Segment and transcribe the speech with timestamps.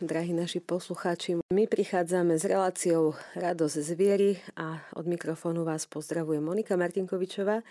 [0.00, 1.42] drahí naši poslucháči.
[1.50, 7.66] My prichádzame s reláciou Radosť z viery a od mikrofónu vás pozdravuje Monika Martinkovičová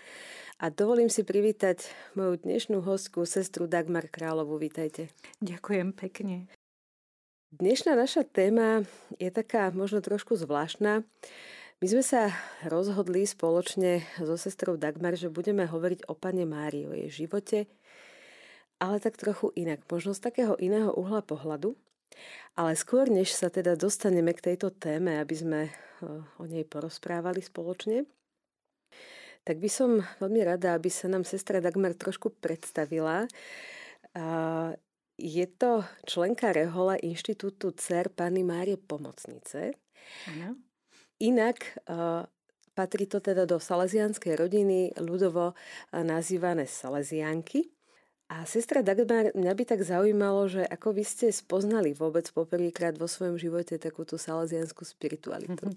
[0.60, 1.88] a dovolím si privítať
[2.20, 4.60] moju dnešnú hostku, sestru Dagmar Královu.
[4.60, 5.08] Vítajte.
[5.40, 6.52] Ďakujem pekne.
[7.48, 8.84] Dnešná naša téma
[9.16, 11.08] je taká možno trošku zvláštna.
[11.80, 12.28] My sme sa
[12.68, 17.64] rozhodli spoločne so sestrou Dagmar, že budeme hovoriť o Pane Márii, o jej živote,
[18.76, 21.72] ale tak trochu inak, možno z takého iného uhla pohľadu.
[22.58, 27.42] Ale skôr, než sa teda dostaneme k tejto téme, aby sme eh, o nej porozprávali
[27.42, 28.06] spoločne,
[29.46, 33.24] tak by som veľmi rada, aby sa nám sestra Dagmar trošku predstavila.
[35.18, 39.74] Je to členka Rehola Inštitútu CER Pany Márie Pomocnice.
[40.30, 40.54] Ano.
[41.18, 41.58] Inak
[41.90, 42.22] eh,
[42.78, 47.66] patrí to teda do salesianskej rodiny, ľudovo eh, nazývané salesianky.
[48.28, 53.08] A sestra Dagmar, mňa by tak zaujímalo, že ako vy ste spoznali vôbec poprvýkrát vo
[53.08, 55.68] svojom živote takúto salesianskú spiritualitu.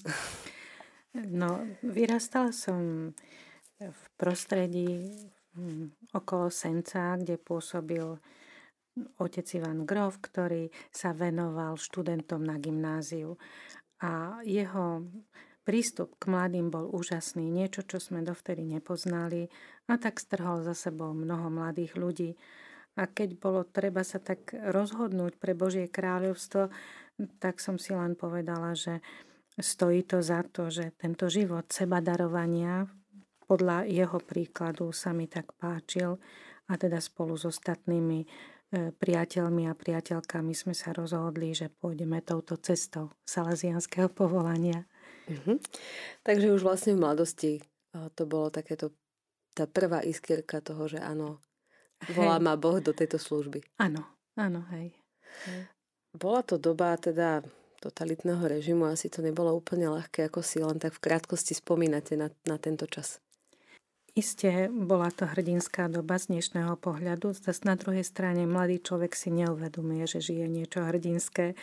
[1.12, 3.12] No, vyrastala som
[3.75, 5.12] v prostredí
[5.59, 8.16] hm, okolo Senca, kde pôsobil
[9.20, 13.36] otec Ivan Grof, ktorý sa venoval študentom na gymnáziu.
[14.00, 15.03] A jeho
[15.62, 19.45] Prístup k mladým bol úžasný, niečo, čo sme dovtedy nepoznali
[19.86, 22.34] a tak strhol za sebou mnoho mladých ľudí.
[22.98, 26.73] A keď bolo treba sa tak rozhodnúť pre Božie kráľovstvo,
[27.38, 29.00] tak som si len povedala, že
[29.62, 32.90] stojí to za to, že tento život seba darovania
[33.52, 36.16] podľa jeho príkladu sa mi tak páčil
[36.72, 38.28] a teda spolu s ostatnými e,
[38.96, 44.88] priateľmi a priateľkami sme sa rozhodli, že pôjdeme touto cestou salesianského povolania.
[45.32, 45.58] Mm-hmm.
[46.28, 47.52] Takže už vlastne v mladosti
[47.92, 48.96] to bolo takéto
[49.52, 51.44] tá prvá iskierka toho, že áno,
[52.16, 52.44] volá hej.
[52.48, 53.59] ma Boh do tejto služby.
[53.84, 54.08] Áno,
[54.40, 54.96] áno, hej.
[55.48, 55.62] hej.
[56.16, 57.44] Bola to doba teda
[57.84, 62.30] totalitného režimu, asi to nebolo úplne ľahké, ako si len tak v krátkosti spomínate na,
[62.46, 63.20] na tento čas.
[64.12, 67.31] Isté, bola to hrdinská doba z dnešného pohľadu.
[67.31, 71.56] Zas na druhej strane mladý človek si neuvedomuje, že žije niečo hrdinské,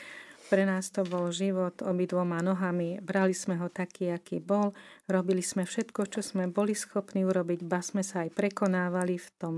[0.49, 3.05] pre nás to bol život obidvoma nohami.
[3.05, 4.73] Brali sme ho taký, aký bol.
[5.05, 7.69] Robili sme všetko, čo sme boli schopní urobiť.
[7.69, 9.55] Ba sme sa aj prekonávali v, tom,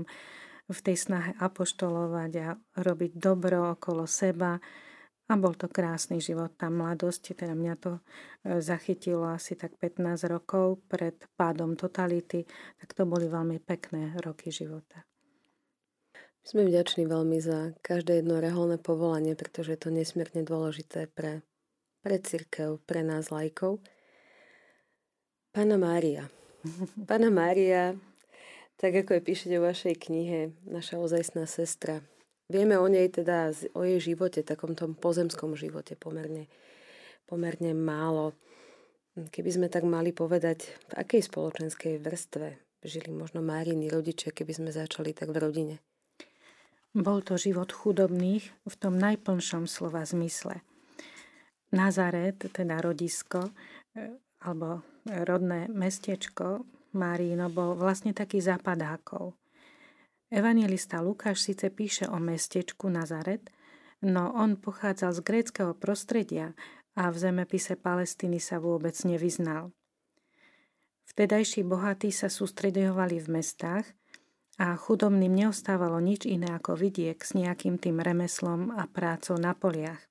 [0.67, 4.59] v tej snahe apoštolovať a robiť dobro okolo seba.
[5.31, 8.01] A bol to krásny život, tá mladosť, teda mňa to e,
[8.59, 12.43] zachytilo asi tak 15 rokov pred pádom totality,
[12.83, 15.07] tak to boli veľmi pekné roky života.
[16.41, 21.45] Sme vďační veľmi za každé jedno reholné povolanie, pretože je to nesmierne dôležité pre,
[22.01, 23.77] pre církev, pre nás lajkov.
[25.53, 26.33] Pana Mária.
[27.09, 27.93] Pana Mária,
[28.81, 32.01] tak ako je píšete vo vašej knihe, naša ozajstná sestra.
[32.49, 36.49] Vieme o nej teda, o jej živote, takom tom pozemskom živote pomerne,
[37.29, 38.33] pomerne málo.
[39.13, 42.47] Keby sme tak mali povedať, v akej spoločenskej vrstve
[42.81, 45.75] žili možno Márini rodičia, keby sme začali tak v rodine.
[46.91, 50.59] Bol to život chudobných v tom najplnšom slova zmysle.
[51.71, 53.47] Nazaret, teda rodisko,
[53.95, 59.39] e, alebo rodné mestečko Márino bol vlastne taký zapadákov.
[60.27, 63.47] Evangelista Lukáš síce píše o mestečku Nazaret,
[64.03, 66.51] no on pochádzal z gréckého prostredia
[66.99, 69.71] a v zemepise Palestíny sa vôbec nevyznal.
[71.07, 73.87] Vtedajší bohatí sa sústredovali v mestách
[74.61, 80.05] a chudobným neostávalo nič iné ako vidiek s nejakým tým remeslom a prácou na poliach.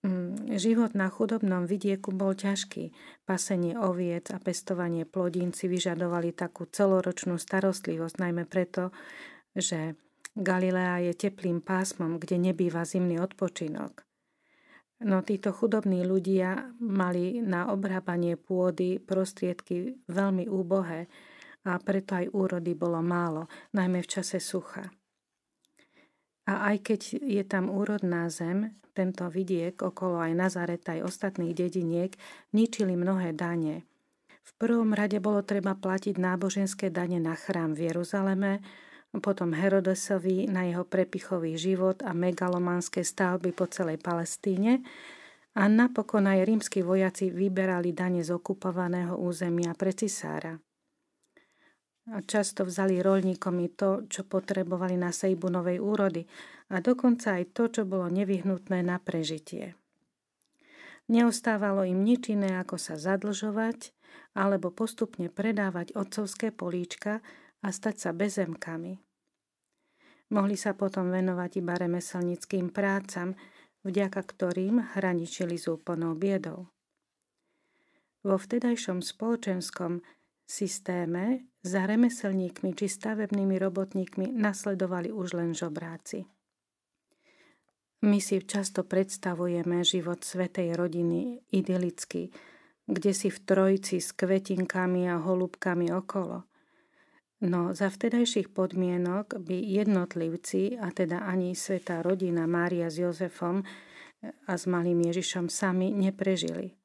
[0.00, 2.96] Mm, život na chudobnom vidieku bol ťažký.
[3.28, 8.88] Pasenie oviec a pestovanie plodín si vyžadovali takú celoročnú starostlivosť, najmä preto,
[9.52, 10.00] že
[10.32, 14.08] Galilea je teplým pásmom, kde nebýva zimný odpočinok.
[15.04, 21.12] No títo chudobní ľudia mali na obrábanie pôdy prostriedky veľmi úbohé,
[21.64, 24.88] a preto aj úrody bolo málo, najmä v čase sucha.
[26.48, 32.10] A aj keď je tam úrodná zem, tento vidiek okolo aj Nazareta aj ostatných dediniek
[32.50, 33.86] ničili mnohé dane.
[34.42, 38.64] V prvom rade bolo treba platiť náboženské dane na chrám v Jeruzaleme,
[39.22, 44.82] potom Herodesovi na jeho prepichový život a megalomanské stavby po celej Palestíne
[45.54, 50.58] a napokon aj rímsky vojaci vyberali dane z okupovaného územia pre cisára
[52.08, 56.24] a často vzali rolníkom i to, čo potrebovali na sejbu novej úrody
[56.72, 59.76] a dokonca aj to, čo bolo nevyhnutné na prežitie.
[61.10, 63.92] Neostávalo im nič iné, ako sa zadlžovať
[64.32, 67.18] alebo postupne predávať otcovské políčka
[67.60, 69.02] a stať sa bezemkami.
[70.30, 73.34] Mohli sa potom venovať iba remeselnickým prácam,
[73.82, 76.70] vďaka ktorým hraničili s úplnou biedou.
[78.22, 80.06] Vo vtedajšom spoločenskom
[80.50, 86.26] systéme za remeselníkmi či stavebnými robotníkmi nasledovali už len žobráci.
[88.02, 92.34] My si často predstavujeme život svetej rodiny idylicky,
[92.88, 96.42] kde si v trojici s kvetinkami a holubkami okolo.
[97.40, 103.64] No za vtedajších podmienok by jednotlivci, a teda ani svetá rodina Mária s Jozefom
[104.24, 106.79] a s malým Ježišom sami neprežili.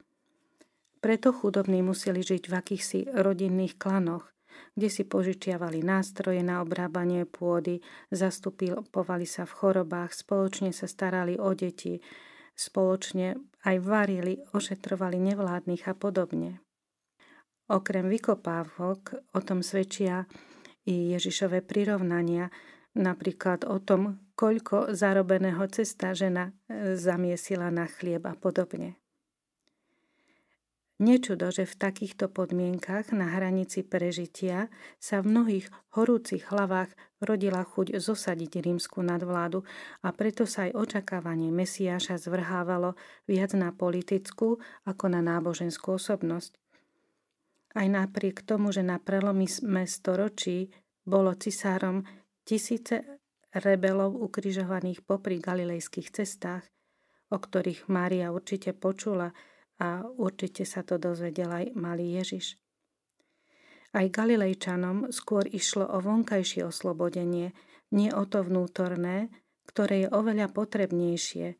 [1.06, 4.26] Preto chudobní museli žiť v akýchsi rodinných klanoch,
[4.74, 7.78] kde si požičiavali nástroje na obrábanie pôdy,
[8.10, 12.02] zastupovali sa v chorobách, spoločne sa starali o deti,
[12.58, 16.58] spoločne aj varili, ošetrovali nevládnych a podobne.
[17.70, 20.26] Okrem vykopávok o tom svedčia
[20.90, 22.50] i Ježišové prirovnania,
[22.98, 28.98] napríklad o tom, koľko zarobeného cesta žena e, zamiesila na chlieb a podobne.
[30.96, 36.88] Nečudo, že v takýchto podmienkach na hranici prežitia sa v mnohých horúcich hlavách
[37.20, 39.60] rodila chuť zosadiť rímsku nadvládu
[40.00, 42.96] a preto sa aj očakávanie Mesiáša zvrhávalo
[43.28, 44.56] viac na politickú
[44.88, 46.56] ako na náboženskú osobnosť.
[47.76, 49.44] Aj napriek tomu, že na prelomy
[49.84, 50.72] storočí
[51.04, 52.08] bolo cisárom
[52.48, 53.04] tisíce
[53.52, 56.64] rebelov ukrižovaných popri galilejských cestách,
[57.28, 59.36] o ktorých Mária určite počula,
[59.80, 62.56] a určite sa to dozvedel aj malý Ježiš.
[63.96, 67.56] Aj Galilejčanom skôr išlo o vonkajšie oslobodenie,
[67.92, 69.32] nie o to vnútorné,
[69.68, 71.56] ktoré je oveľa potrebnejšie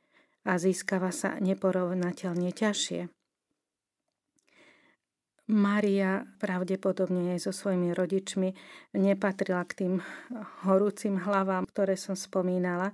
[0.47, 3.09] a získava sa neporovnateľne ťažšie.
[5.47, 8.51] Mária pravdepodobne aj so svojimi rodičmi
[8.99, 9.95] nepatrila k tým
[10.67, 12.91] horúcim hlavám, ktoré som spomínala,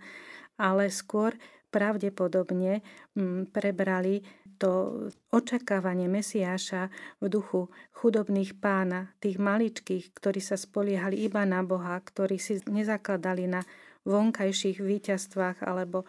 [0.60, 1.32] ale skôr
[1.72, 2.84] pravdepodobne
[3.16, 4.20] mm, prebrali
[4.60, 11.96] to očakávanie Mesiáša v duchu chudobných pána, tých maličkých, ktorí sa spoliehali iba na Boha,
[11.98, 13.64] ktorí si nezakladali na
[14.04, 16.06] vonkajších víťazstvách alebo e,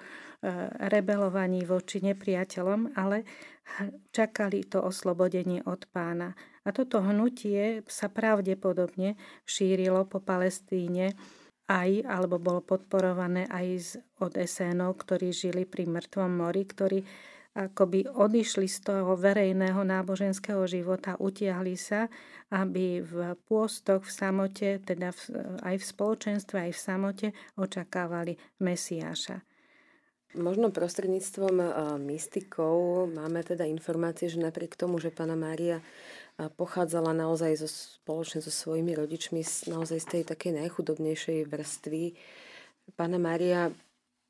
[0.90, 3.26] rebelovaní voči nepriateľom, ale
[4.12, 6.34] čakali to oslobodenie od pána.
[6.64, 11.14] A toto hnutie sa pravdepodobne šírilo po Palestíne
[11.68, 13.90] aj, alebo bolo podporované aj z,
[14.20, 17.00] od esénov, ktorí žili pri mŕtvom mori, ktorí
[17.54, 22.10] akoby odišli z toho verejného náboženského života, utiahli sa,
[22.50, 25.22] aby v pôstoch, v samote, teda v,
[25.62, 29.46] aj v spoločenstve, aj v samote očakávali Mesiáša.
[30.34, 31.62] Možno prostredníctvom
[32.10, 35.78] mystikov máme teda informácie, že napriek tomu, že pána Mária
[36.38, 42.18] pochádzala naozaj zo, spoločne so svojimi rodičmi naozaj z tej takej najchudobnejšej vrstvy.
[42.98, 43.70] Pána Mária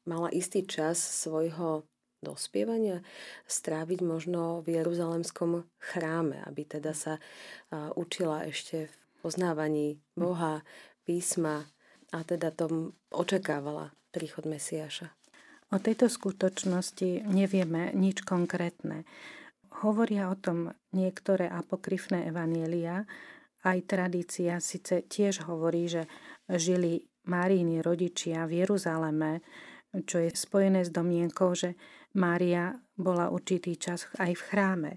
[0.04, 1.88] mala istý čas svojho
[2.24, 3.04] dospievania
[3.52, 7.20] stráviť možno v Jeruzalemskom chráme, aby teda sa
[8.00, 10.64] učila ešte v poznávaní Boha,
[11.04, 11.68] písma
[12.16, 15.12] a teda tom očakávala príchod Mesiáša.
[15.74, 19.04] O tejto skutočnosti nevieme nič konkrétne.
[19.84, 23.04] Hovoria o tom niektoré apokryfné evanielia,
[23.64, 26.08] aj tradícia síce tiež hovorí, že
[26.48, 29.40] žili Márini rodičia v Jeruzaleme,
[30.08, 31.76] čo je spojené s domienkou, že
[32.16, 34.92] Mária bola určitý čas aj v chráme.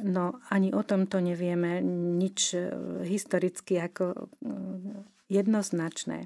[0.00, 1.84] No ani o tomto nevieme
[2.16, 2.60] nič e,
[3.04, 4.18] historicky ako e,
[5.28, 6.24] jednoznačné.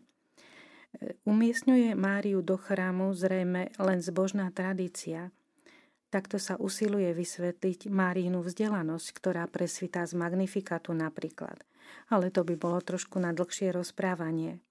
[1.27, 5.35] Umiestňuje Máriu do chrámu zrejme len zbožná tradícia.
[6.15, 11.59] Takto sa usiluje vysvetliť Márínu vzdelanosť, ktorá presvitá z magnifikatu napríklad.
[12.07, 14.63] Ale to by bolo trošku na dlhšie rozprávanie.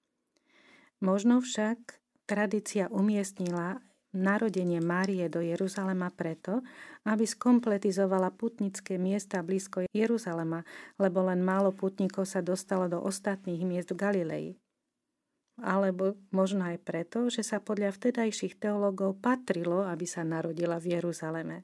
[1.04, 3.84] Možno však tradícia umiestnila
[4.16, 6.64] narodenie Márie do Jeruzalema preto,
[7.04, 10.64] aby skompletizovala putnické miesta blízko Jeruzalema,
[10.96, 14.63] lebo len málo putníkov sa dostalo do ostatných miest v Galilei
[15.62, 21.58] alebo možno aj preto, že sa podľa vtedajších teológov patrilo, aby sa narodila v Jeruzaleme.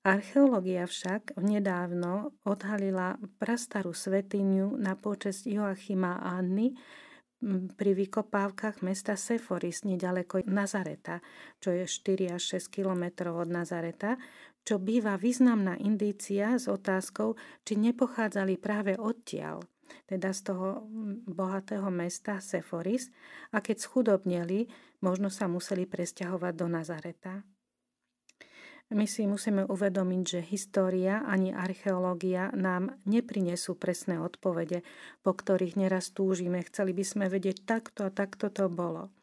[0.00, 6.72] Archeológia však nedávno odhalila prastarú svetiňu na počesť Joachima a Anny
[7.76, 11.20] pri vykopávkach mesta Seforis nedaleko Nazareta,
[11.60, 14.16] čo je 4 až 6 kilometrov od Nazareta,
[14.64, 19.60] čo býva významná indícia s otázkou, či nepochádzali práve odtiaľ–
[20.06, 20.84] teda z toho
[21.28, 23.08] bohatého mesta Seforis
[23.54, 24.70] a keď schudobneli,
[25.04, 27.34] možno sa museli presťahovať do Nazareta.
[28.90, 34.82] My si musíme uvedomiť, že história ani archeológia nám neprinesú presné odpovede,
[35.22, 36.58] po ktorých neraz túžime.
[36.66, 39.14] Chceli by sme vedieť takto a takto to bolo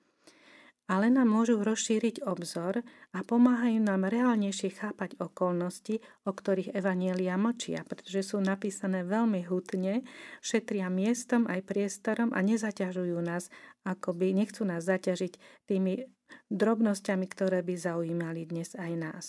[0.87, 2.79] ale nám môžu rozšíriť obzor
[3.11, 10.07] a pomáhajú nám reálnejšie chápať okolnosti, o ktorých Evanielia mlčia, pretože sú napísané veľmi hutne,
[10.39, 13.51] šetria miestom aj priestorom a nezaťažujú nás,
[13.83, 16.07] akoby nechcú nás zaťažiť tými
[16.47, 19.25] drobnosťami, ktoré by zaujímali dnes aj nás.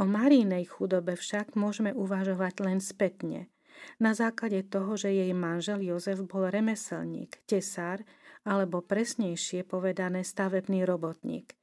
[0.00, 3.48] O Marínej chudobe však môžeme uvažovať len spätne.
[3.96, 8.04] Na základe toho, že jej manžel Jozef bol remeselník, tesár,
[8.42, 11.54] alebo presnejšie povedané stavebný robotník.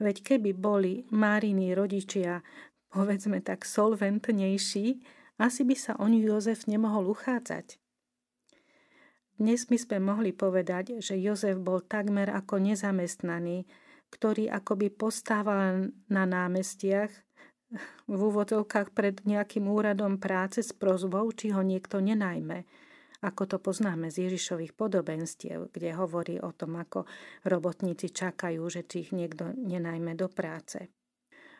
[0.00, 2.40] Veď keby boli Márini rodičia,
[2.88, 4.86] povedzme tak, solventnejší,
[5.36, 7.76] asi by sa o ňu Jozef nemohol uchádzať.
[9.34, 13.66] Dnes by sme mohli povedať, že Jozef bol takmer ako nezamestnaný,
[14.14, 17.10] ktorý akoby postával na námestiach
[18.06, 22.62] v úvodzovkách pred nejakým úradom práce s prozbou, či ho niekto nenajme–
[23.24, 27.08] ako to poznáme z Ježišových podobenstiev, kde hovorí o tom, ako
[27.48, 30.92] robotníci čakajú, že či ich niekto nenajme do práce.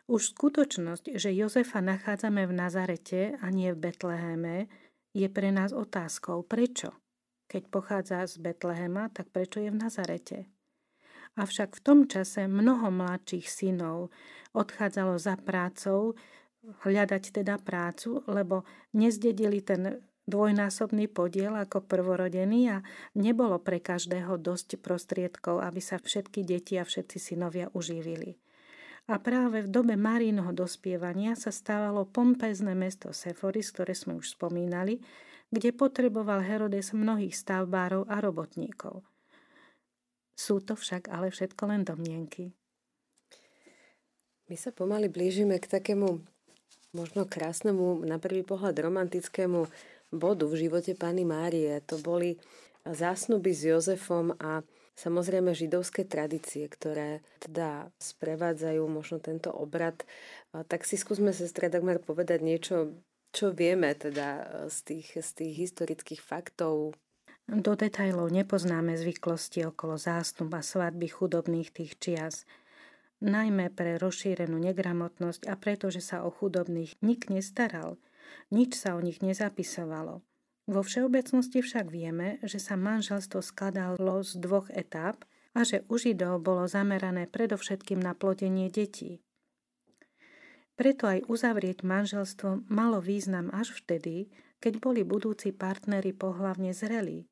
[0.05, 4.69] Už skutočnosť, že Jozefa nachádzame v Nazarete a nie v Betleheme,
[5.17, 6.93] je pre nás otázkou, prečo?
[7.49, 10.37] Keď pochádza z Betlehema, tak prečo je v Nazarete?
[11.35, 14.13] Avšak v tom čase mnoho mladších synov
[14.53, 16.13] odchádzalo za prácou,
[16.85, 18.61] hľadať teda prácu, lebo
[18.93, 22.77] nezdedili ten dvojnásobný podiel ako prvorodený a
[23.13, 28.37] nebolo pre každého dosť prostriedkov, aby sa všetky deti a všetci synovia uživili.
[29.05, 34.97] A práve v dobe Marínho dospievania sa stávalo pompezné mesto Seforis, ktoré sme už spomínali,
[35.53, 39.05] kde potreboval Herodes mnohých stavbárov a robotníkov.
[40.33, 42.51] Sú to však ale všetko len domnienky.
[44.49, 46.25] My sa pomaly blížime k takému
[46.95, 49.67] možno krásnemu, na prvý pohľad romantickému
[50.15, 51.77] bodu v živote Pany Márie.
[51.91, 52.39] To boli
[52.85, 54.61] zásnuby s Jozefom a
[54.93, 60.05] samozrejme židovské tradície, ktoré teda sprevádzajú možno tento obrad.
[60.53, 62.93] Tak si skúsme, sestra Dagmar, povedať niečo,
[63.33, 66.95] čo vieme teda z tých, z tých historických faktov.
[67.45, 72.35] Do detajlov nepoznáme zvyklosti okolo zástup a svadby chudobných tých čias
[73.21, 77.97] najmä pre rozšírenú negramotnosť a pretože sa o chudobných nik nestaral–
[78.49, 80.21] nič sa o nich nezapisovalo.
[80.65, 85.21] Vo všeobecnosti však vieme, že sa manželstvo skladalo z dvoch etáp
[85.53, 89.21] a že u Židov bolo zamerané predovšetkým na plodenie detí.
[90.75, 94.27] Preto aj uzavrieť manželstvo malo význam až vtedy,
[94.59, 97.29] keď boli budúci partnery pohlavne zrelí.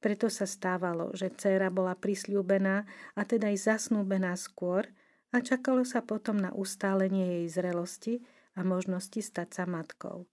[0.00, 4.88] Preto sa stávalo, že dcéra bola prisľúbená a teda aj zasnúbená skôr
[5.34, 8.14] a čakalo sa potom na ustálenie jej zrelosti,
[8.54, 10.26] a možnosti stať sa matkou.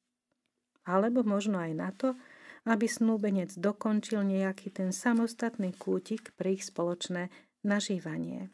[0.88, 2.16] Alebo možno aj na to,
[2.68, 7.32] aby snúbenec dokončil nejaký ten samostatný kútik pre ich spoločné
[7.64, 8.52] nažívanie.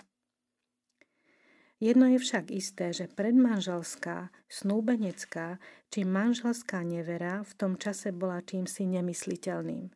[1.83, 5.59] Jedno je však isté, že predmanželská, snúbenecká
[5.91, 9.91] či manželská nevera v tom čase bola čímsi nemysliteľným.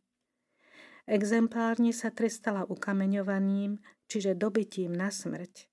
[1.07, 3.79] Exemplárne sa trestala ukameňovaním,
[4.11, 5.71] čiže dobytím na smrť.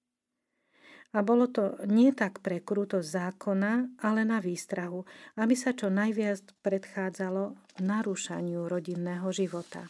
[1.15, 5.07] A bolo to nie tak pre krutosť zákona, ale na výstrahu,
[5.39, 9.87] aby sa čo najviac predchádzalo narúšaniu rodinného života.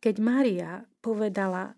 [0.00, 1.76] Keď Mária povedala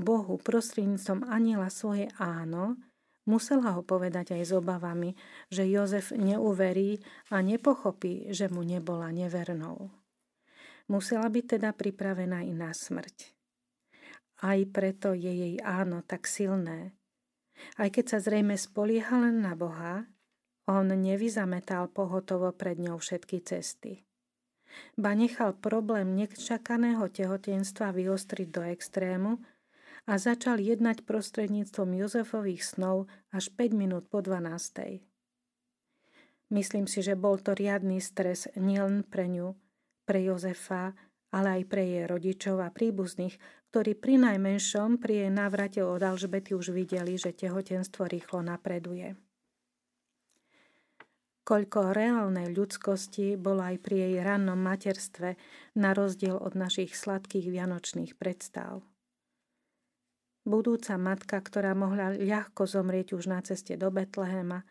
[0.00, 2.80] Bohu prostredníctvom aniela svoje áno,
[3.28, 5.12] musela ho povedať aj s obavami,
[5.52, 9.92] že Jozef neuverí a nepochopí, že mu nebola nevernou.
[10.88, 13.36] Musela byť teda pripravená i na smrť.
[14.44, 16.92] Aj preto je jej áno tak silné,
[17.78, 20.08] aj keď sa zrejme spolieha len na Boha,
[20.64, 24.04] on nevyzametal pohotovo pred ňou všetky cesty.
[24.98, 29.32] Ba nechal problém nečakaného tehotenstva vyostriť do extrému
[30.04, 35.04] a začal jednať prostredníctvom Jozefových snov až 5 minút po 12.
[36.52, 39.56] Myslím si, že bol to riadny stres nielen pre ňu,
[40.04, 40.92] pre Jozefa,
[41.34, 43.40] ale aj pre jej rodičov a príbuzných,
[43.74, 49.18] ktorí pri najmenšom pri jej návrate od Alžbety už videli, že tehotenstvo rýchlo napreduje.
[51.42, 55.34] Koľko reálnej ľudskosti bolo aj pri jej rannom materstve,
[55.74, 58.78] na rozdiel od našich sladkých vianočných predstav.
[60.46, 64.62] Budúca matka, ktorá mohla ľahko zomrieť už na ceste do Betlehema,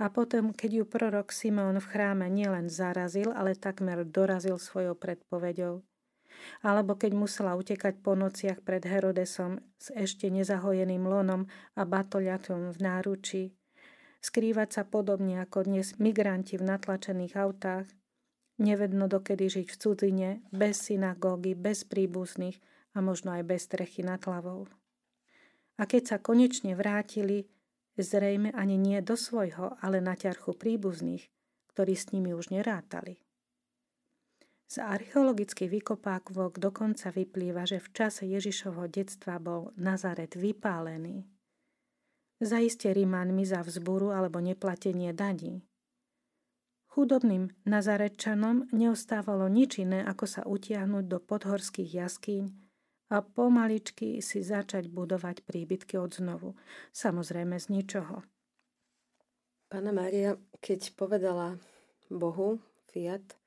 [0.00, 5.84] a potom, keď ju prorok Simeon v chráme nielen zarazil, ale takmer dorazil svojou predpovedou–
[6.62, 12.78] alebo keď musela utekať po nociach pred Herodesom s ešte nezahojeným lonom a batoľatom v
[12.78, 13.42] náručí,
[14.20, 17.86] skrývať sa podobne ako dnes migranti v natlačených autách,
[18.58, 22.58] nevedno dokedy žiť v cudzine, bez synagógy, bez príbuzných
[22.96, 24.66] a možno aj bez strechy nad hlavou.
[25.76, 27.44] A keď sa konečne vrátili,
[28.00, 31.28] zrejme ani nie do svojho, ale na ťarchu príbuzných,
[31.76, 33.25] ktorí s nimi už nerátali.
[34.66, 41.22] Z archeologických vykopávok dokonca vyplýva, že v čase Ježišovho detstva bol Nazaret vypálený.
[42.42, 45.62] Zaiste Rímanmi za vzburu alebo neplatenie daní.
[46.90, 52.44] Chudobným Nazaretčanom neostávalo nič iné, ako sa utiahnuť do podhorských jaskýň
[53.12, 56.58] a pomaličky si začať budovať príbytky od znovu.
[56.90, 58.26] Samozrejme z ničoho.
[59.70, 61.58] Pána Mária, keď povedala
[62.10, 62.58] Bohu,
[62.90, 63.38] Fiat,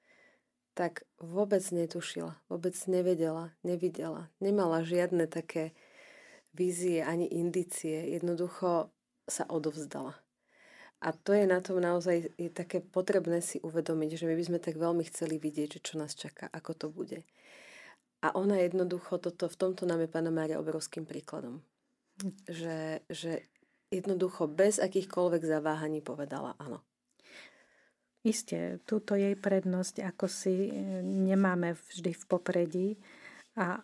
[0.79, 4.31] tak vôbec netušila, vôbec nevedela, nevidela.
[4.39, 5.75] Nemala žiadne také
[6.55, 8.15] vízie ani indície.
[8.15, 8.87] Jednoducho
[9.27, 10.15] sa odovzdala.
[11.03, 14.59] A to je na tom naozaj je také potrebné si uvedomiť, že my by sme
[14.63, 17.27] tak veľmi chceli vidieť, že čo nás čaká, ako to bude.
[18.23, 21.59] A ona jednoducho, toto, v tomto nám je Pána Mária obrovským príkladom.
[22.47, 23.47] Že, že
[23.91, 26.83] jednoducho bez akýchkoľvek zaváhaní povedala áno.
[28.29, 32.89] Isté, túto jej prednosť ako si e, nemáme vždy v popredí
[33.57, 33.81] a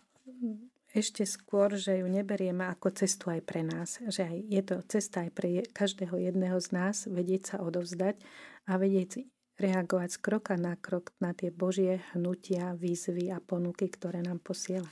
[0.94, 5.26] ešte skôr, že ju neberieme ako cestu aj pre nás, že aj je to cesta
[5.26, 8.22] aj pre každého jedného z nás vedieť sa odovzdať
[8.70, 9.26] a vedieť
[9.58, 14.88] reagovať z kroka na krok na tie Božie hnutia, výzvy a ponuky, ktoré nám posiela.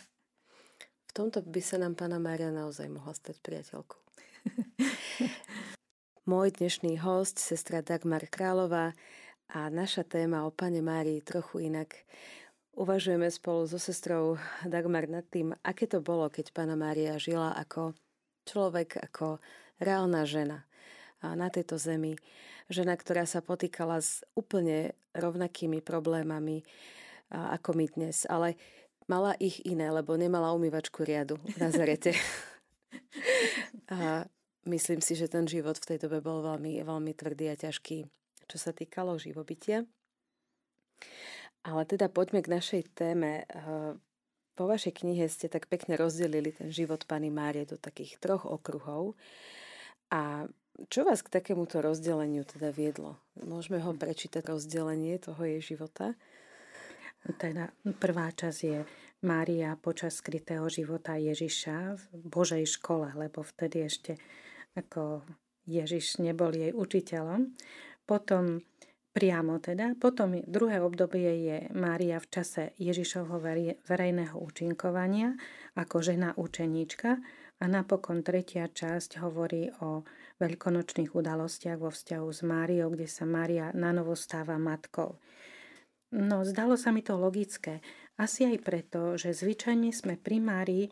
[1.08, 4.00] V tomto by sa nám pána Mária naozaj mohla stať priateľkou.
[6.30, 8.96] Môj dnešný host, sestra Dagmar Králová,
[9.52, 11.94] a naša téma o Pane Márii trochu inak.
[12.74, 17.94] Uvažujeme spolu so sestrou Dagmar nad tým, aké to bolo, keď Pana Mária žila ako
[18.48, 19.38] človek, ako
[19.78, 20.66] reálna žena
[21.22, 22.18] na tejto zemi.
[22.68, 26.66] Žena, ktorá sa potýkala s úplne rovnakými problémami
[27.30, 28.58] ako my dnes, ale
[29.08, 32.12] mala ich iné, lebo nemala umývačku riadu v Nazarete.
[33.94, 34.28] a
[34.68, 38.56] myslím si, že ten život v tej dobe bol veľmi, veľmi tvrdý a ťažký čo
[38.60, 39.84] sa týkalo živobytia.
[41.64, 43.48] Ale teda poďme k našej téme.
[44.54, 49.18] Po vašej knihe ste tak pekne rozdelili ten život pani Márie do takých troch okruhov.
[50.12, 50.46] A
[50.90, 53.18] čo vás k takémuto rozdeleniu teda viedlo?
[53.38, 56.14] Môžeme ho prečítať rozdelenie toho jej života?
[57.40, 58.84] Teda prvá časť je
[59.24, 64.20] Mária počas skrytého života Ježiša v Božej škole, lebo vtedy ešte
[64.76, 65.24] ako
[65.64, 67.56] Ježiš nebol jej učiteľom.
[68.04, 68.60] Potom
[69.14, 73.38] priamo teda, potom druhé obdobie je Mária v čase Ježišovho
[73.86, 75.38] verejného účinkovania
[75.78, 77.22] ako žena učeníčka
[77.62, 80.02] a napokon tretia časť hovorí o
[80.42, 85.16] veľkonočných udalostiach vo vzťahu s Máriou, kde sa Mária nanovo stáva matkou.
[86.10, 87.80] No, zdalo sa mi to logické.
[88.18, 90.84] Asi aj preto, že zvyčajne sme pri Márii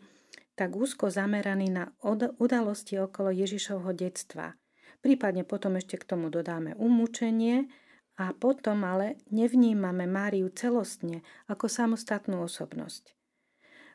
[0.55, 1.91] tak úzko zameraní na
[2.39, 4.55] udalosti okolo Ježišovho detstva–
[5.03, 7.67] Prípadne potom ešte k tomu dodáme umúčenie
[8.15, 13.11] a potom ale nevnímame Máriu celostne ako samostatnú osobnosť.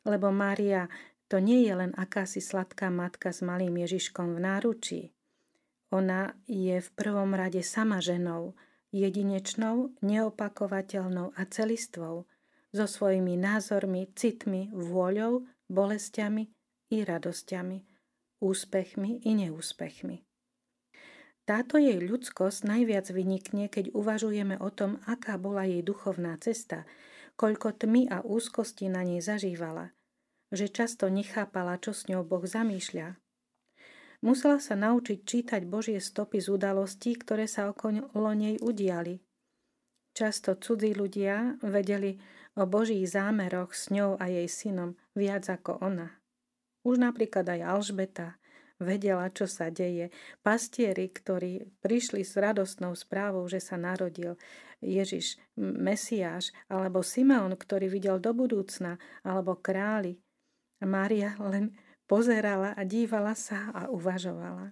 [0.05, 0.93] Lebo Mária
[1.33, 5.03] to nie je len akási sladká matka s malým Ježiškom v náručí.
[5.89, 8.53] Ona je v prvom rade sama ženou,
[8.93, 12.29] jedinečnou, neopakovateľnou a celistvou,
[12.69, 16.53] so svojimi názormi, citmi, vôľou, bolestiami
[16.93, 17.79] i radosťami,
[18.45, 20.28] úspechmi i neúspechmi.
[21.49, 26.85] Táto jej ľudskosť najviac vynikne, keď uvažujeme o tom, aká bola jej duchovná cesta,
[27.41, 29.97] koľko tmy a úzkosti na nej zažívala,
[30.53, 33.17] že často nechápala, čo s ňou Boh zamýšľa.
[34.21, 39.25] Musela sa naučiť čítať Božie stopy z udalostí, ktoré sa okolo nej udiali.
[40.13, 42.21] Často cudzí ľudia vedeli
[42.61, 46.19] o Božích zámeroch s ňou a jej synom viac ako ona.
[46.83, 48.38] Už napríklad aj Alžbeta,
[48.79, 50.11] vedela, čo sa deje.
[50.43, 54.39] Pastieri, ktorí prišli s radostnou správou, že sa narodil
[54.79, 60.23] Ježiš, Mesiáš, alebo Simeon, ktorý videl do budúcna, alebo králi.
[60.79, 61.75] Mária len
[62.07, 64.71] pozerala a dívala sa a uvažovala.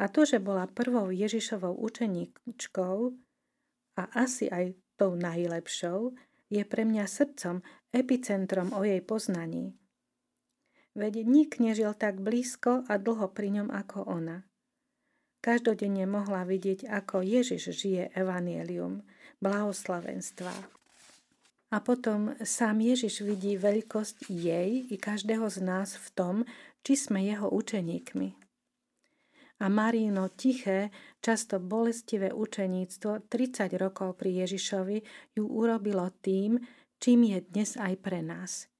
[0.00, 2.96] A to, že bola prvou Ježišovou učeníčkou
[3.96, 6.12] a asi aj tou najlepšou,
[6.52, 7.64] je pre mňa srdcom,
[7.96, 9.72] epicentrom o jej poznaní.
[10.92, 14.44] Veď nik nežil tak blízko a dlho pri ňom ako ona.
[15.42, 19.02] Každodenne mohla vidieť, ako Ježiš žije evanielium,
[19.42, 20.52] blahoslavenstva.
[21.72, 26.36] A potom sám Ježiš vidí veľkosť jej i každého z nás v tom,
[26.84, 28.38] či sme jeho učeníkmi.
[29.62, 34.98] A Marino tiché, často bolestivé učeníctvo 30 rokov pri Ježišovi
[35.38, 36.60] ju urobilo tým,
[37.00, 38.71] čím je dnes aj pre nás.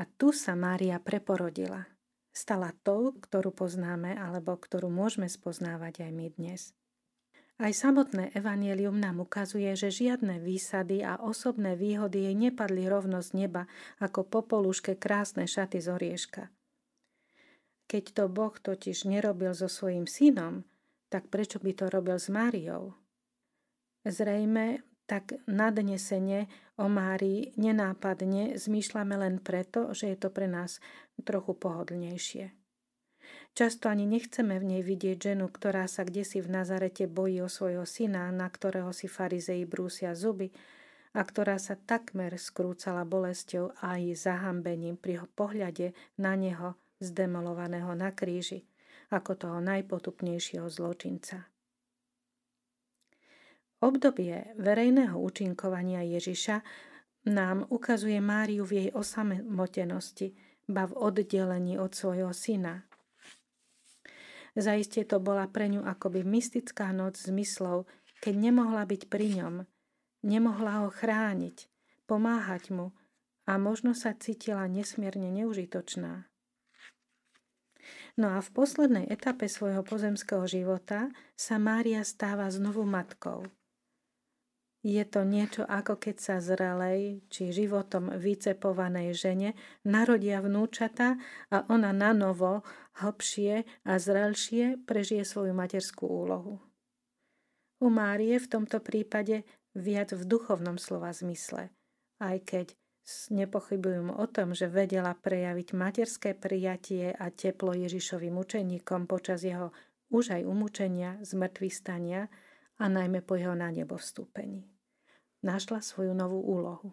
[0.00, 1.84] A tu sa Mária preporodila.
[2.32, 6.72] Stala tou, ktorú poznáme alebo ktorú môžeme spoznávať aj my dnes.
[7.60, 13.44] Aj samotné evanielium nám ukazuje, že žiadne výsady a osobné výhody jej nepadli rovno z
[13.44, 13.68] neba
[14.00, 16.42] ako popoluške krásne šaty z orieška.
[17.86, 20.64] Keď to Boh totiž nerobil so svojím synom,
[21.12, 22.96] tak prečo by to robil s Máriou?
[24.08, 24.80] Zrejme
[25.12, 26.48] tak nadnesene
[26.80, 30.80] o Márii nenápadne zmýšľame len preto, že je to pre nás
[31.20, 32.56] trochu pohodlnejšie.
[33.52, 37.52] Často ani nechceme v nej vidieť ženu, ktorá sa kde si v Nazarete bojí o
[37.52, 40.48] svojho syna, na ktorého si farizei brúsia zuby
[41.12, 48.64] a ktorá sa takmer skrúcala bolesťou aj zahambením pri pohľade na neho zdemolovaného na kríži,
[49.12, 51.51] ako toho najpotupnejšieho zločinca.
[53.82, 56.62] Obdobie verejného účinkovania Ježiša
[57.26, 60.38] nám ukazuje Máriu v jej osamotenosti,
[60.70, 62.86] ba v oddelení od svojho syna.
[64.54, 67.90] Zaiste to bola pre ňu akoby mystická noc zmyslov,
[68.22, 69.54] keď nemohla byť pri ňom,
[70.22, 71.66] nemohla ho chrániť,
[72.06, 72.94] pomáhať mu
[73.50, 76.30] a možno sa cítila nesmierne neužitočná.
[78.14, 83.42] No a v poslednej etape svojho pozemského života sa Mária stáva znovu matkou–
[84.82, 89.48] je to niečo ako keď sa zrelej či životom vycepovanej žene
[89.86, 91.22] narodia vnúčata
[91.54, 92.66] a ona na novo,
[92.98, 96.58] hlbšie a zrelšie prežije svoju materskú úlohu.
[97.78, 99.46] U Márie v tomto prípade
[99.78, 101.70] viac v duchovnom slova zmysle,
[102.18, 102.66] aj keď
[103.30, 109.70] nepochybujem o tom, že vedela prejaviť materské prijatie a teplo Ježišovým učeníkom počas jeho
[110.10, 112.26] už aj umúčenia, zmrtvistania
[112.78, 114.71] a najmä po jeho na nebo vstúpení
[115.42, 116.90] našla svoju novú úlohu.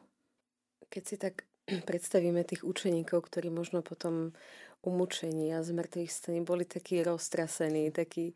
[0.89, 1.45] Keď si tak
[1.89, 4.33] predstavíme tých učeníkov, ktorí možno potom
[4.81, 8.33] umúčení a zmrtvých stení boli takí roztrasení, takí,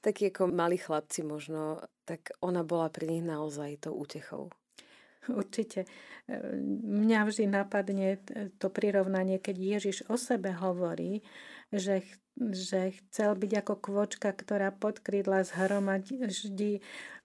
[0.00, 4.50] takí ako malí chlapci možno, tak ona bola pri nich naozaj tou útechou.
[5.40, 5.86] Určite.
[6.82, 8.18] Mňa vždy napadne
[8.58, 11.22] to prirovnanie, keď Ježiš o sebe hovorí,
[11.70, 12.02] že,
[12.34, 16.18] že chcel byť ako kvočka, ktorá pod krídla zhromadí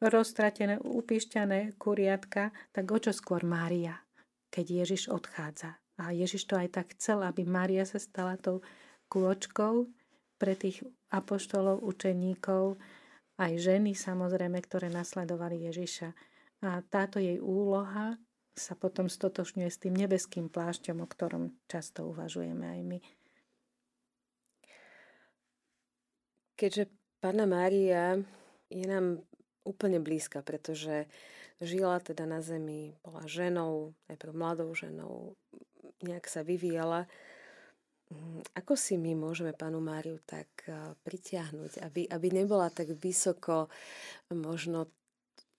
[0.01, 3.97] roztratené, upišťané kuriatka, tak o čo skôr Mária,
[4.53, 5.81] keď Ježiš odchádza.
[6.01, 8.65] A Ježiš to aj tak chcel, aby Mária sa stala tou
[9.09, 9.89] kôčkou
[10.41, 10.81] pre tých
[11.13, 12.81] apoštolov, učeníkov,
[13.37, 16.30] aj ženy samozrejme, ktoré nasledovali Ježiša.
[16.61, 18.21] A táto jej úloha
[18.53, 22.99] sa potom stotočňuje s tým nebeským plášťom, o ktorom často uvažujeme aj my.
[26.53, 28.17] Keďže Pána Mária
[28.69, 29.21] je nám
[29.61, 31.05] úplne blízka, pretože
[31.61, 35.37] žila teda na zemi, bola ženou, najprv mladou ženou,
[36.01, 37.05] nejak sa vyvíjala.
[38.57, 40.49] Ako si my môžeme pánu Máriu tak
[41.05, 43.69] pritiahnuť, aby, aby nebola tak vysoko
[44.33, 44.89] možno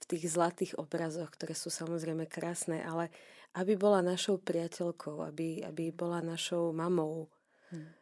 [0.02, 3.14] v tých zlatých obrazoch, ktoré sú samozrejme krásne, ale
[3.54, 7.30] aby bola našou priateľkou, aby, aby bola našou mamou.
[7.70, 7.94] Hmm.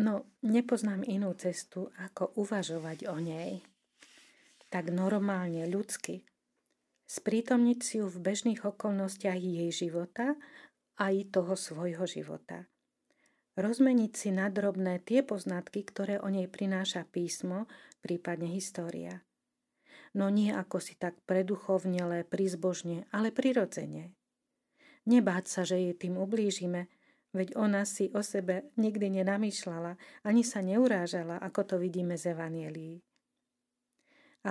[0.00, 3.64] No, nepoznám inú cestu, ako uvažovať o nej.
[4.70, 6.24] Tak normálne, ľudsky.
[7.10, 10.38] Sprítomniť si ju v bežných okolnostiach jej života
[10.94, 12.70] a i toho svojho života.
[13.58, 17.66] Rozmeniť si na drobné tie poznatky, ktoré o nej prináša písmo,
[17.98, 19.26] prípadne história.
[20.14, 24.10] No nie ako si tak preduchovnele, prizbožne, ale prirodzene.
[25.06, 26.90] Nebáť sa, že jej tým ublížime,
[27.30, 29.94] Veď ona si o sebe nikdy nenamýšľala,
[30.26, 32.96] ani sa neurážala, ako to vidíme z Evanielii.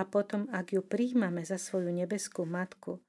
[0.00, 3.04] A potom, ak ju príjmame za svoju nebeskú matku,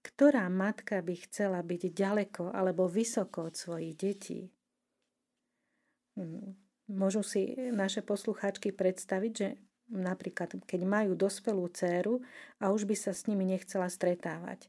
[0.00, 4.40] ktorá matka by chcela byť ďaleko alebo vysoko od svojich detí?
[6.16, 6.56] Hm,
[6.88, 9.48] môžu si naše poslucháčky predstaviť, že
[9.90, 12.24] napríklad keď majú dospelú dceru
[12.60, 14.68] a už by sa s nimi nechcela stretávať.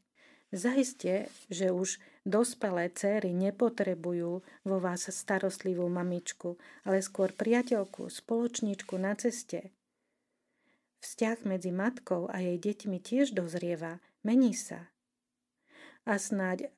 [0.54, 6.54] Zajistie, že už dospelé céry nepotrebujú vo vás starostlivú mamičku,
[6.86, 9.74] ale skôr priateľku, spoločničku na ceste.
[11.02, 14.90] Vzťah medzi matkou a jej deťmi tiež dozrieva, mení sa.
[16.06, 16.70] A snáď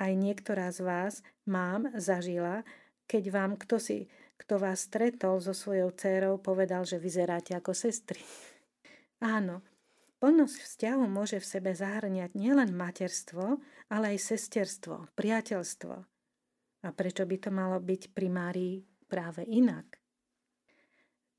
[0.00, 1.14] aj niektorá z vás
[1.44, 2.64] mám zažila,
[3.04, 3.98] keď vám kto si,
[4.42, 8.20] kto vás stretol so svojou dcérou, povedal, že vyzeráte ako sestry.
[9.22, 9.62] Áno,
[10.22, 13.58] Plnosť vzťahu môže v sebe zahrňať nielen materstvo,
[13.90, 15.94] ale aj sesterstvo, priateľstvo.
[16.86, 19.98] A prečo by to malo byť pri Márii práve inak?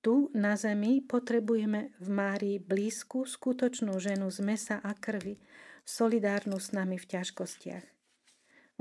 [0.04, 5.40] Tu na zemi potrebujeme v Márii blízku, skutočnú ženu z mesa a krvi,
[5.88, 7.88] solidárnu s nami v ťažkostiach.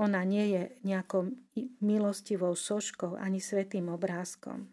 [0.01, 1.29] Ona nie je nejakou
[1.85, 4.69] milostivou soškou ani svetým obrázkom.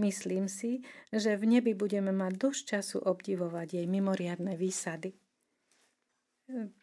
[0.00, 0.80] Myslím si,
[1.12, 5.12] že v nebi budeme mať dosť času obdivovať jej mimoriadne výsady.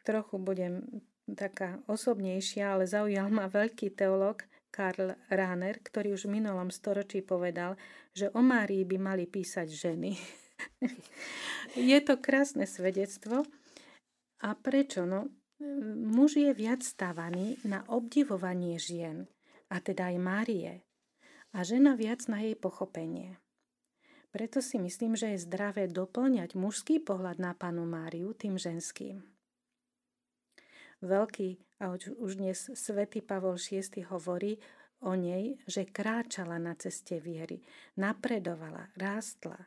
[0.05, 0.85] Trochu budem
[1.33, 7.75] taká osobnejšia, ale zaujal ma veľký teológ Karl Rahner, ktorý už v minulom storočí povedal,
[8.13, 10.13] že o Márii by mali písať ženy.
[11.89, 13.43] je to krásne svedectvo.
[14.45, 15.09] A prečo?
[15.09, 15.33] No,
[16.03, 19.25] muž je viac stávaný na obdivovanie žien,
[19.67, 20.73] a teda aj Márie,
[21.53, 23.41] a žena viac na jej pochopenie.
[24.29, 29.23] Preto si myslím, že je zdravé doplňať mužský pohľad na panu Máriu tým ženským.
[31.01, 34.57] Veľký a už dnes svätý Pavol VI hovorí
[35.05, 37.61] o nej, že kráčala na ceste viery,
[37.97, 39.57] napredovala, rástla.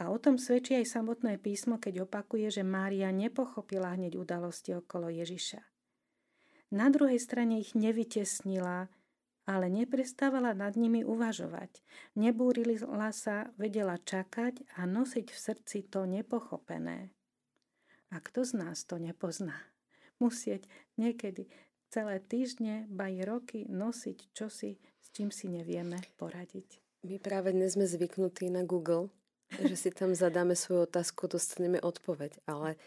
[0.00, 5.12] A o tom svedčí aj samotné písmo, keď opakuje, že Mária nepochopila hneď udalosti okolo
[5.12, 5.60] Ježiša.
[6.72, 8.88] Na druhej strane ich nevytesnila,
[9.44, 11.84] ale neprestávala nad nimi uvažovať.
[12.16, 17.12] Nebúrila sa, vedela čakať a nosiť v srdci to nepochopené.
[18.12, 19.72] A kto z nás to nepozná?
[20.22, 21.50] musieť niekedy
[21.90, 26.78] celé týždne, ba aj roky nosiť čosi, s čím si nevieme poradiť.
[27.02, 29.10] My práve dnes sme zvyknutí na Google,
[29.60, 32.80] že si tam zadáme svoju otázku, dostaneme odpoveď, ale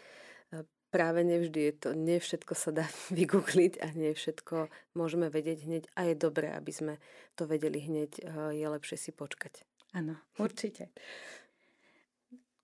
[0.50, 2.86] e, práve nevždy je to, nie všetko sa dá
[3.18, 6.94] vygoogliť a nie všetko môžeme vedieť hneď a je dobré, aby sme
[7.38, 8.22] to vedeli hneď, e,
[8.58, 9.62] je lepšie si počkať.
[9.94, 10.90] Áno, určite.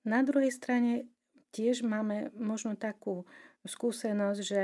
[0.03, 1.07] Na druhej strane
[1.55, 3.23] tiež máme možno takú
[3.63, 4.63] skúsenosť, že,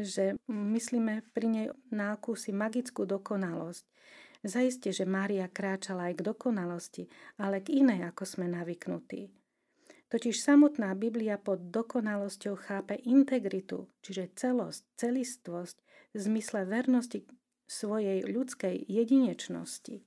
[0.00, 3.84] že myslíme pri nej na akúsi magickú dokonalosť.
[4.40, 7.04] Zaiste, že Mária kráčala aj k dokonalosti,
[7.36, 9.28] ale k inej, ako sme navyknutí.
[10.10, 15.76] Totiž samotná Biblia pod dokonalosťou chápe integritu, čiže celosť, celistvosť
[16.16, 17.28] v zmysle vernosti
[17.70, 20.02] svojej ľudskej jedinečnosti.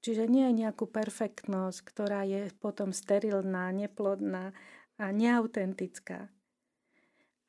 [0.00, 4.56] Čiže nie je nejakú perfektnosť, ktorá je potom sterilná, neplodná
[4.96, 6.32] a neautentická.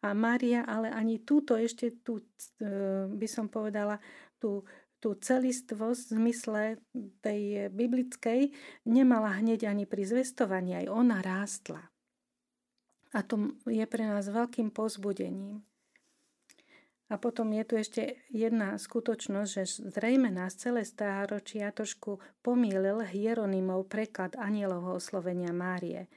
[0.02, 2.20] A Mária ale ani túto ešte, tú,
[2.60, 4.04] e, by som povedala,
[4.42, 4.66] tú,
[5.02, 6.62] tú celistvosť v zmysle
[7.26, 8.54] tej biblickej
[8.86, 11.82] nemala hneď ani pri zvestovaní, aj ona rástla.
[13.12, 15.66] A to je pre nás veľkým pozbudením.
[17.12, 23.92] A potom je tu ešte jedna skutočnosť, že zrejme nás celé stáročia trošku pomýlil Hieronymov
[23.92, 26.08] preklad anielovho oslovenia Márie–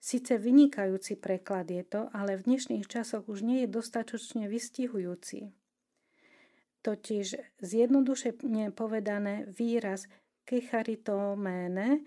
[0.00, 5.52] Sice vynikajúci preklad je to, ale v dnešných časoch už nie je dostatočne vystihujúci.
[6.80, 10.08] Totiž zjednodušene povedané výraz
[10.48, 12.00] kecharitomene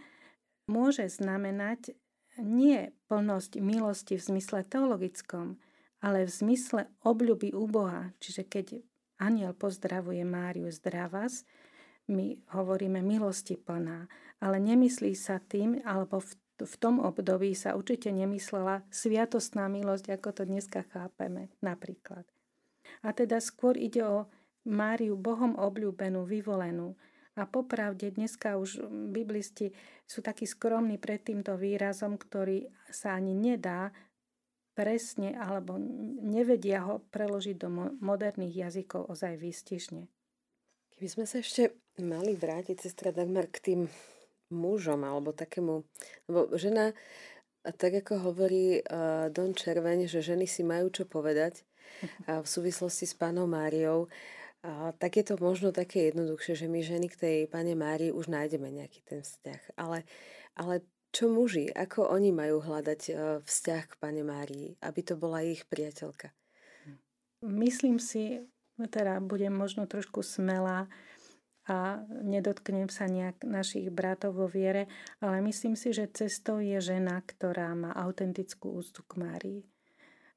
[0.65, 1.93] môže znamenať
[2.41, 5.61] nie plnosť milosti v zmysle teologickom,
[6.01, 8.09] ale v zmysle obľuby u Boha.
[8.17, 8.81] Čiže keď
[9.21, 11.45] aniel pozdravuje Máriu zdravas,
[12.09, 14.09] my hovoríme milosti plná,
[14.41, 20.29] ale nemyslí sa tým, alebo v v tom období sa určite nemyslela sviatostná milosť, ako
[20.31, 22.29] to dneska chápeme napríklad.
[23.01, 24.29] A teda skôr ide o
[24.63, 26.95] Máriu Bohom obľúbenú, vyvolenú.
[27.33, 29.73] A popravde dneska už biblisti
[30.05, 33.89] sú takí skromní pred týmto výrazom, ktorý sa ani nedá
[34.77, 35.77] presne alebo
[36.21, 37.69] nevedia ho preložiť do
[38.01, 40.05] moderných jazykov ozaj výstižne.
[40.93, 43.81] Keby sme sa ešte mali vrátiť, sestra Dagmar, k tým
[44.53, 45.81] mužom alebo takému,
[46.29, 46.93] lebo žena,
[47.65, 48.85] tak ako hovorí
[49.33, 51.65] Don Červeň, že ženy si majú čo povedať
[52.29, 54.05] uh, v súvislosti s pánom Máriou,
[54.63, 58.31] uh, tak je to možno také jednoduchšie, že my ženy k tej pane Márii už
[58.31, 59.77] nájdeme nejaký ten vzťah.
[59.77, 60.07] Ale,
[60.57, 65.45] ale čo muži, ako oni majú hľadať uh, vzťah k pane Márii, aby to bola
[65.45, 66.31] ich priateľka?
[67.43, 68.39] Myslím si,
[68.79, 70.87] teda budem možno trošku smelá,
[71.63, 74.91] a nedotknem sa nejak našich bratov vo viere,
[75.23, 79.61] ale myslím si, že cestou je žena, ktorá má autentickú úctu k Márii.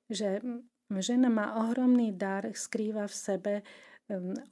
[0.06, 0.62] Že
[1.02, 3.54] žena má ohromný dar, skrýva v sebe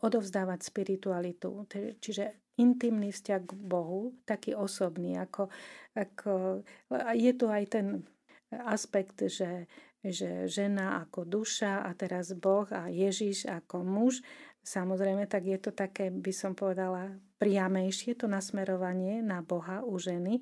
[0.03, 1.67] odovzdávať spiritualitu,
[2.03, 5.51] čiže intimný vzťah k Bohu, taký osobný, ako,
[5.95, 6.63] ako
[7.15, 7.87] je tu aj ten
[8.51, 9.67] aspekt, že,
[10.03, 14.23] že žena ako duša a teraz Boh a Ježiš ako muž
[14.65, 20.41] Samozrejme, tak je to také, by som povedala, priamejšie to nasmerovanie na Boha u ženy,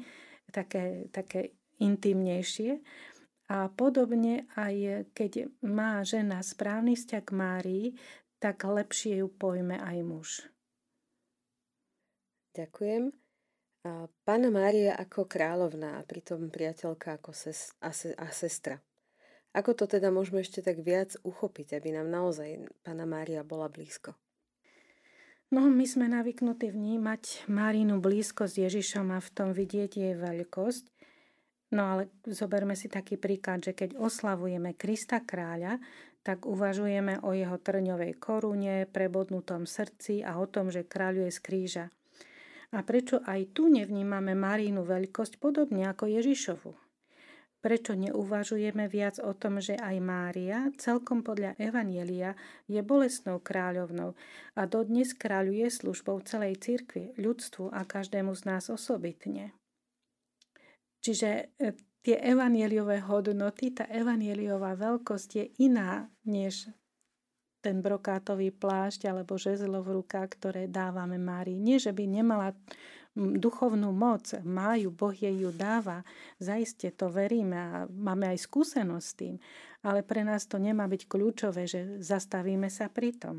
[0.54, 2.78] také, také intimnejšie.
[3.50, 7.86] A podobne aj keď má žena správny vzťah k Márii,
[8.42, 10.28] tak lepšie ju pojme aj muž.
[12.58, 13.14] Ďakujem.
[14.26, 18.82] Pána Mária ako kráľovná a pritom priateľka ako ses, a, se, a sestra.
[19.54, 24.18] Ako to teda môžeme ešte tak viac uchopiť, aby nám naozaj Pána Mária bola blízko?
[25.52, 30.84] No, my sme navyknutí vnímať Márínu blízkosť Ježišom a v tom vidieť jej veľkosť.
[31.72, 35.80] No ale zoberme si taký príklad, že keď oslavujeme Krista kráľa,
[36.22, 41.84] tak uvažujeme o jeho trňovej korune, prebodnutom srdci a o tom, že kráľuje z kríža.
[42.72, 46.72] A prečo aj tu nevnímame Marínu veľkosť podobne ako Ježišovu?
[47.62, 52.34] Prečo neuvažujeme viac o tom, že aj Mária, celkom podľa Evanielia,
[52.66, 54.18] je bolestnou kráľovnou
[54.58, 59.54] a dodnes kráľuje službou celej cirkvi, ľudstvu a každému z nás osobitne.
[61.06, 66.68] Čiže e, tie evanieliové hodnoty, tá evanieliová veľkosť je iná než
[67.62, 71.62] ten brokátový plášť alebo žezlo v rukách, ktoré dávame Márii.
[71.62, 72.50] Nie, že by nemala
[73.14, 76.02] duchovnú moc, má ju, Boh jej ju dáva,
[76.42, 79.34] zaiste to veríme a máme aj skúsenosť s tým,
[79.84, 83.36] ale pre nás to nemá byť kľúčové, že zastavíme sa pri tom.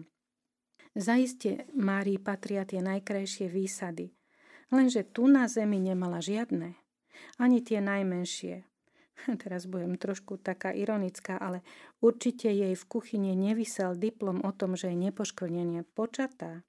[0.93, 4.13] Zaiste Márii patria tie najkrajšie výsady,
[4.69, 6.77] lenže tu na zemi nemala žiadne,
[7.37, 8.63] ani tie najmenšie.
[9.41, 11.61] Teraz budem trošku taká ironická, ale
[12.01, 16.65] určite jej v kuchyni nevysel diplom o tom, že je nepoškodenie počatá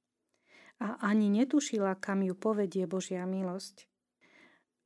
[0.83, 3.87] a ani netušila, kam ju povedie Božia milosť.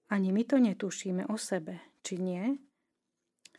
[0.09, 2.57] Ani my to netušíme o sebe, či nie?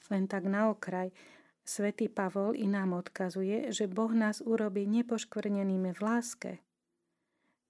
[0.10, 1.14] Len tak na okraj,
[1.62, 6.52] svätý Pavol i nám odkazuje, že Boh nás urobí nepoškvrnenými v láske.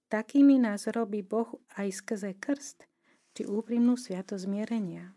[0.08, 2.89] Takými nás robí Boh aj skrze krst,
[3.40, 5.16] či úprimnú sviato zmierenia.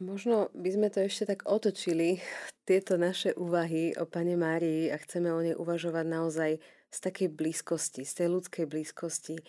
[0.00, 2.16] Možno by sme to ešte tak otočili,
[2.64, 6.50] tieto naše úvahy o Pane Márii a chceme o nej uvažovať naozaj
[6.88, 9.44] z takej blízkosti, z tej ľudskej blízkosti.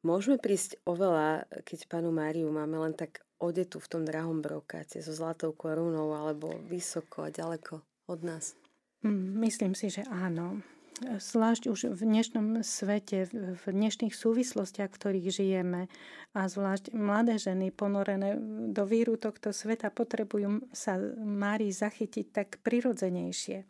[0.00, 5.12] Môžeme prísť oveľa, keď panu Máriu máme len tak odetu v tom drahom brokáte so
[5.12, 8.56] zlatou korunou alebo vysoko a ďaleko od nás?
[9.04, 10.64] Mm, myslím si, že áno.
[10.98, 15.86] Zvlášť už v dnešnom svete, v dnešných súvislostiach, v ktorých žijeme
[16.34, 18.34] a zvlášť mladé ženy ponorené
[18.74, 23.62] do víru tohto sveta potrebujú sa Márii zachytiť tak prirodzenejšie.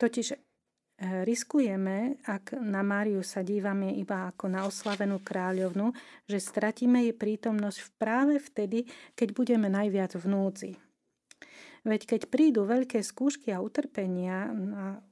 [0.00, 0.26] Totiž
[1.00, 5.92] riskujeme, ak na Máriu sa dívame iba ako na oslavenú kráľovnu,
[6.28, 8.84] že stratíme jej prítomnosť práve vtedy,
[9.16, 10.72] keď budeme najviac v núdzi.
[11.80, 14.52] Veď keď prídu veľké skúšky a utrpenia,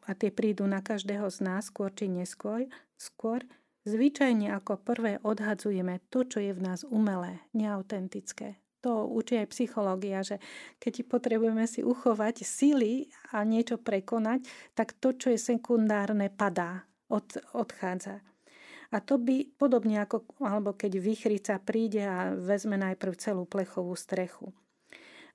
[0.04, 2.68] a tie prídu na každého z nás skôr či neskôr,
[3.00, 3.40] skôr,
[3.88, 10.22] zvyčajne ako prvé odhadzujeme to, čo je v nás umelé, neautentické, to učí aj psychológia,
[10.22, 10.36] že
[10.78, 14.46] keď potrebujeme si uchovať sily a niečo prekonať,
[14.78, 17.26] tak to, čo je sekundárne, padá, od,
[17.58, 18.22] odchádza.
[18.88, 24.54] A to by podobne ako, alebo keď vychrica príde a vezme najprv celú plechovú strechu.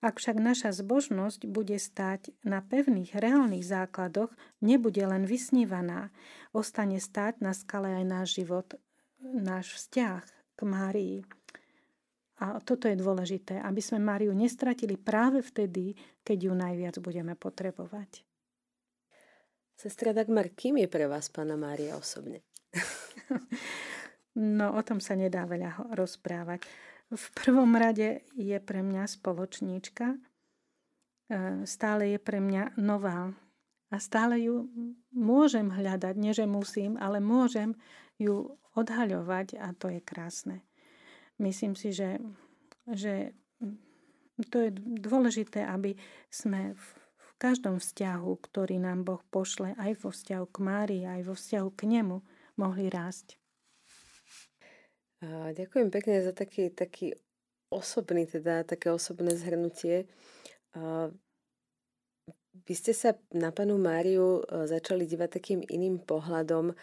[0.04, 6.12] Ak však naša zbožnosť bude stáť na pevných, reálnych základoch, nebude len vysnívaná,
[6.52, 8.68] ostane stáť na skale aj náš život,
[9.24, 10.24] náš vzťah
[10.60, 11.18] k Márii.
[12.44, 15.96] A toto je dôležité, aby sme Máriu nestratili práve vtedy,
[16.28, 18.28] keď ju najviac budeme potrebovať.
[19.80, 22.44] Sestra Dagmar, kým je pre vás pána Mária osobne?
[24.60, 26.68] no, o tom sa nedá veľa rozprávať.
[27.14, 30.20] V prvom rade je pre mňa spoločníčka, e,
[31.70, 33.30] stále je pre mňa nová
[33.94, 34.66] a stále ju
[35.14, 37.78] môžem hľadať, nie že musím, ale môžem
[38.18, 40.66] ju odhaľovať a to je krásne.
[41.38, 42.18] Myslím si, že,
[42.90, 43.38] že
[44.50, 45.94] to je dôležité, aby
[46.34, 46.86] sme v,
[47.38, 51.82] každom vzťahu, ktorý nám Boh pošle, aj vo vzťahu k Márii, aj vo vzťahu k
[51.92, 52.24] nemu,
[52.56, 53.36] mohli rásť.
[55.32, 57.16] Ďakujem pekne za taký, taký
[57.72, 60.04] osobný, teda také osobné zhrnutie.
[62.54, 66.76] Vy ste sa na panu Máriu e, začali dívať takým iným pohľadom e,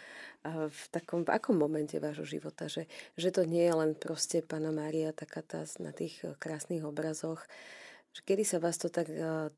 [0.67, 4.75] v takom, v akom momente vášho života, že, že to nie je len proste pána
[4.75, 7.39] Mária taká tá na tých e, krásnych obrazoch,
[8.27, 9.07] kedy sa vás to tak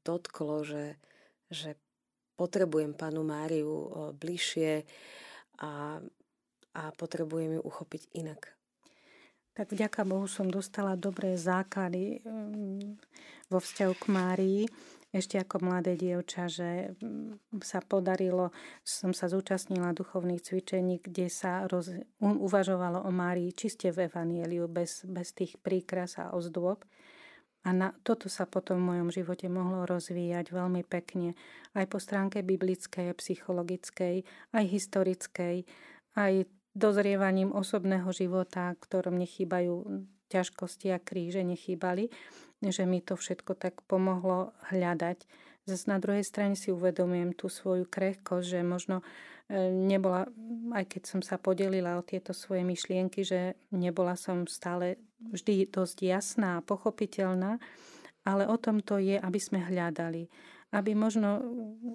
[0.05, 1.01] dotklo, že,
[1.49, 1.73] že
[2.37, 4.85] potrebujem pánu Máriu bližšie
[5.65, 5.97] a,
[6.77, 8.53] a potrebujem ju uchopiť inak.
[9.53, 12.97] Tak vďaka Bohu som dostala dobré základy mm,
[13.53, 14.61] vo vzťahu k Márii
[15.13, 18.49] ešte ako mladé dievča, že mm, sa podarilo,
[18.81, 25.05] som sa zúčastnila duchovných cvičení, kde sa roz, uvažovalo o Márii čiste v Evanieliu, bez,
[25.05, 26.81] bez tých príkras a ozdôb.
[27.63, 31.37] A na, toto sa potom v mojom živote mohlo rozvíjať veľmi pekne,
[31.77, 35.63] aj po stránke biblickej, psychologickej, aj historickej,
[36.17, 36.33] aj
[36.73, 42.09] dozrievaním osobného života, ktorom nechýbajú ťažkosti a kríže, nechýbali,
[42.65, 45.21] že mi to všetko tak pomohlo hľadať.
[45.63, 48.99] Zas na druhej strane si uvedomujem tú svoju krehkosť, že možno
[49.47, 50.27] e, nebola,
[50.75, 55.97] aj keď som sa podelila o tieto svoje myšlienky, že nebola som stále vždy dosť
[56.03, 57.63] jasná a pochopiteľná,
[58.27, 60.27] ale o tom to je, aby sme hľadali.
[60.73, 61.39] Aby možno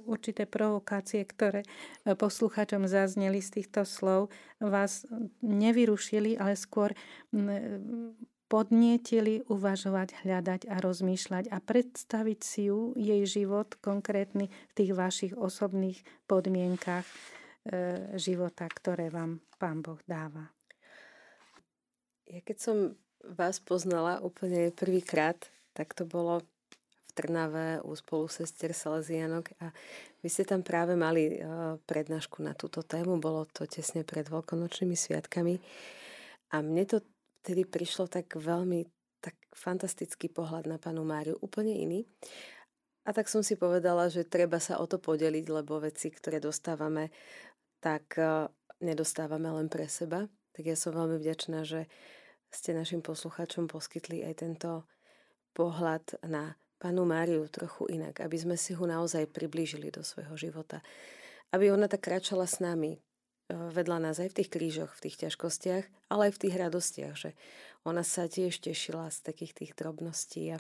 [0.06, 4.30] určité provokácie, ktoré e, posluchačom zazneli z týchto slov,
[4.62, 5.02] vás
[5.42, 6.94] nevyrušili, ale skôr
[8.48, 15.32] podnietili uvažovať, hľadať a rozmýšľať a predstaviť si ju, jej život konkrétny v tých vašich
[15.36, 17.14] osobných podmienkach e,
[18.16, 20.48] života, ktoré vám Pán Boh dáva.
[22.24, 22.76] Ja keď som
[23.20, 25.36] vás poznala úplne prvýkrát,
[25.76, 26.40] tak to bolo
[27.18, 29.74] Trnave u spolu sestier Salesianok a
[30.22, 31.42] vy ste tam práve mali e,
[31.82, 35.58] prednášku na túto tému, bolo to tesne pred veľkonočnými sviatkami
[36.54, 37.02] a mne to
[37.42, 38.86] vtedy prišlo tak veľmi
[39.18, 42.06] tak fantastický pohľad na panu Máriu, úplne iný.
[43.02, 47.10] A tak som si povedala, že treba sa o to podeliť, lebo veci, ktoré dostávame,
[47.82, 48.46] tak e,
[48.78, 50.30] nedostávame len pre seba.
[50.54, 51.90] Tak ja som veľmi vďačná, že
[52.52, 54.70] ste našim poslucháčom poskytli aj tento
[55.56, 60.80] pohľad na panu Máriu trochu inak, aby sme si ho naozaj priblížili do svojho života.
[61.50, 63.02] Aby ona tak kráčala s nami,
[63.48, 67.14] E, vedľa nás aj v tých krížoch, v tých ťažkostiach, ale aj v tých radostiach,
[67.16, 67.30] že
[67.82, 70.52] ona sa tiež tešila z takých tých drobností.
[70.52, 70.58] A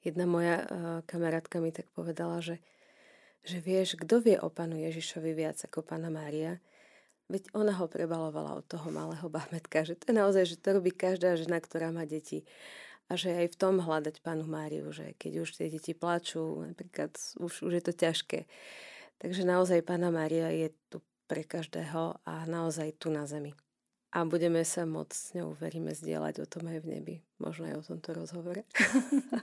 [0.00, 0.66] jedna moja e,
[1.04, 2.64] kamarátka mi tak povedala, že,
[3.44, 6.64] že vieš, kto vie o pánu Ježišovi viac ako pána Mária,
[7.28, 10.96] veď ona ho prebalovala od toho malého bámetka, že to je naozaj, že to robí
[10.96, 12.48] každá žena, ktorá má deti
[13.12, 17.12] a že aj v tom hľadať pánu Máriu, že keď už tie deti plačú, napríklad
[17.36, 18.48] už, už je to ťažké.
[19.20, 23.52] Takže naozaj pána Mária je tu pre každého a naozaj tu na zemi.
[24.16, 27.16] A budeme sa môcť s ňou, veríme, zdieľať o tom aj v nebi.
[27.36, 28.64] Možno aj o tomto rozhovore.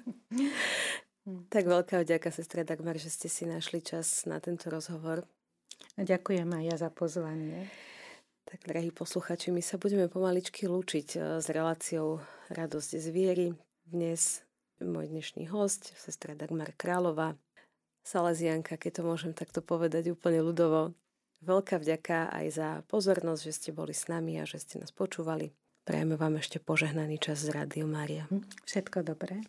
[1.53, 5.30] tak veľká vďaka, sestra Dagmar, že ste si našli čas na tento rozhovor.
[5.97, 7.70] Ďakujem aj ja za pozvanie.
[8.50, 12.18] Tak, drahí posluchači, my sa budeme pomaličky lúčiť eh, s reláciou
[12.50, 13.47] Radosť z viery.
[13.86, 14.41] Dnes
[14.82, 17.38] môj dnešný host, sestra Dagmar Králová,
[18.02, 20.97] Salesianka, keď to môžem takto povedať úplne ľudovo,
[21.39, 25.56] Veľká vďaka aj za pozornosť, že ste boli s nami a že ste nás počúvali.
[25.88, 28.28] Prajeme vám ešte požehnaný čas z Rádio Mária.
[28.68, 29.39] Všetko dobré.